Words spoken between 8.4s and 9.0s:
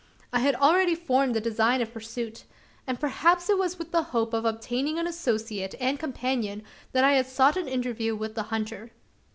hunter.